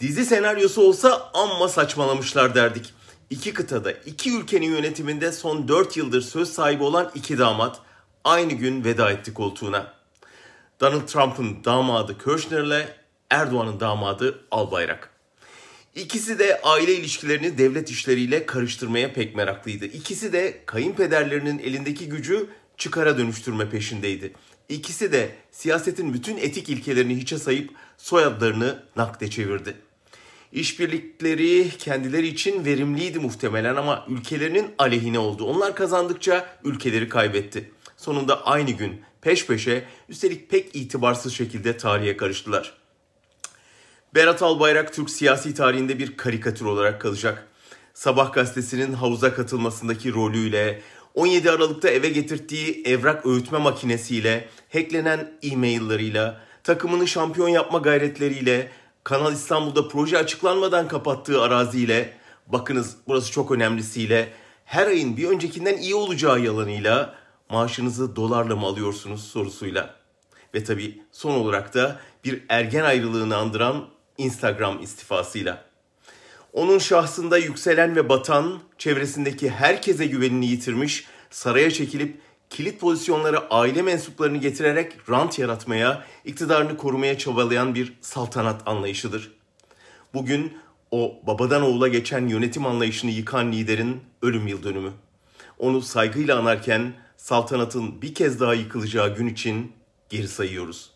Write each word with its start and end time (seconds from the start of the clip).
Dizi 0.00 0.24
senaryosu 0.24 0.82
olsa 0.82 1.30
amma 1.34 1.68
saçmalamışlar 1.68 2.54
derdik. 2.54 2.94
İki 3.30 3.54
kıtada, 3.54 3.92
iki 3.92 4.36
ülkenin 4.36 4.70
yönetiminde 4.70 5.32
son 5.32 5.68
4 5.68 5.96
yıldır 5.96 6.22
söz 6.22 6.52
sahibi 6.52 6.82
olan 6.82 7.10
iki 7.14 7.38
damat 7.38 7.80
aynı 8.24 8.52
gün 8.52 8.84
veda 8.84 9.10
etti 9.10 9.34
koltuğuna. 9.34 9.92
Donald 10.80 11.06
Trump'ın 11.06 11.64
damadı 11.64 12.18
Kirchner'le 12.18 12.88
Erdoğan'ın 13.30 13.80
damadı 13.80 14.44
Albayrak. 14.50 15.10
İkisi 15.94 16.38
de 16.38 16.60
aile 16.62 16.94
ilişkilerini 16.94 17.58
devlet 17.58 17.90
işleriyle 17.90 18.46
karıştırmaya 18.46 19.12
pek 19.12 19.36
meraklıydı. 19.36 19.84
İkisi 19.84 20.32
de 20.32 20.62
kayınpederlerinin 20.66 21.58
elindeki 21.58 22.08
gücü 22.08 22.46
çıkara 22.76 23.18
dönüştürme 23.18 23.70
peşindeydi. 23.70 24.32
İkisi 24.68 25.12
de 25.12 25.30
siyasetin 25.50 26.14
bütün 26.14 26.36
etik 26.36 26.68
ilkelerini 26.68 27.16
hiçe 27.16 27.38
sayıp 27.38 27.70
soyadlarını 27.98 28.82
nakde 28.96 29.30
çevirdi. 29.30 29.76
İşbirlikleri 30.52 31.70
kendileri 31.78 32.26
için 32.26 32.64
verimliydi 32.64 33.18
muhtemelen 33.18 33.76
ama 33.76 34.06
ülkelerinin 34.08 34.66
aleyhine 34.78 35.18
oldu. 35.18 35.44
Onlar 35.44 35.74
kazandıkça 35.74 36.56
ülkeleri 36.64 37.08
kaybetti. 37.08 37.70
Sonunda 37.96 38.46
aynı 38.46 38.70
gün 38.70 39.00
peş 39.20 39.46
peşe 39.46 39.84
üstelik 40.08 40.50
pek 40.50 40.76
itibarsız 40.76 41.32
şekilde 41.34 41.76
tarihe 41.76 42.16
karıştılar. 42.16 42.74
Berat 44.14 44.42
Albayrak 44.42 44.94
Türk 44.94 45.10
siyasi 45.10 45.54
tarihinde 45.54 45.98
bir 45.98 46.16
karikatür 46.16 46.64
olarak 46.64 47.00
kalacak. 47.00 47.46
Sabah 47.94 48.32
gazetesinin 48.32 48.92
havuza 48.92 49.34
katılmasındaki 49.34 50.12
rolüyle, 50.12 50.80
17 51.14 51.50
Aralık'ta 51.50 51.88
eve 51.88 52.08
getirdiği 52.08 52.82
evrak 52.84 53.26
öğütme 53.26 53.58
makinesiyle, 53.58 54.48
hacklenen 54.72 55.32
e-maillarıyla, 55.42 56.40
takımını 56.64 57.08
şampiyon 57.08 57.48
yapma 57.48 57.78
gayretleriyle, 57.78 58.70
Kanal 59.10 59.32
İstanbul'da 59.32 59.88
proje 59.88 60.18
açıklanmadan 60.18 60.88
kapattığı 60.88 61.42
araziyle, 61.42 62.16
bakınız 62.46 62.96
burası 63.06 63.32
çok 63.32 63.50
önemlisiyle, 63.50 64.32
her 64.64 64.86
ayın 64.86 65.16
bir 65.16 65.28
öncekinden 65.28 65.76
iyi 65.76 65.94
olacağı 65.94 66.40
yalanıyla, 66.40 67.14
maaşınızı 67.48 68.16
dolarla 68.16 68.56
mı 68.56 68.66
alıyorsunuz 68.66 69.24
sorusuyla. 69.24 69.94
Ve 70.54 70.64
tabii 70.64 71.02
son 71.12 71.34
olarak 71.34 71.74
da 71.74 72.00
bir 72.24 72.44
ergen 72.48 72.84
ayrılığını 72.84 73.36
andıran 73.36 73.88
Instagram 74.18 74.82
istifasıyla. 74.82 75.64
Onun 76.52 76.78
şahsında 76.78 77.38
yükselen 77.38 77.96
ve 77.96 78.08
batan, 78.08 78.60
çevresindeki 78.78 79.50
herkese 79.50 80.06
güvenini 80.06 80.46
yitirmiş, 80.46 81.06
saraya 81.30 81.70
çekilip 81.70 82.20
kilit 82.50 82.80
pozisyonlara 82.80 83.46
aile 83.50 83.82
mensuplarını 83.82 84.38
getirerek 84.38 85.10
rant 85.10 85.38
yaratmaya, 85.38 86.04
iktidarını 86.24 86.76
korumaya 86.76 87.18
çabalayan 87.18 87.74
bir 87.74 87.92
saltanat 88.00 88.62
anlayışıdır. 88.66 89.30
Bugün 90.14 90.58
o 90.90 91.20
babadan 91.26 91.62
oğula 91.62 91.88
geçen 91.88 92.28
yönetim 92.28 92.66
anlayışını 92.66 93.10
yıkan 93.10 93.52
liderin 93.52 94.00
ölüm 94.22 94.46
yıl 94.46 94.62
dönümü. 94.62 94.92
Onu 95.58 95.82
saygıyla 95.82 96.38
anarken 96.38 96.92
saltanatın 97.16 98.02
bir 98.02 98.14
kez 98.14 98.40
daha 98.40 98.54
yıkılacağı 98.54 99.16
gün 99.16 99.26
için 99.26 99.72
geri 100.08 100.28
sayıyoruz. 100.28 100.90